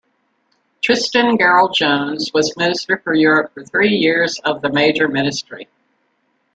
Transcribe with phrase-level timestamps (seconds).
[0.81, 5.67] Tristan Garel-Jones was Minister for Europe for three years of the Major ministry.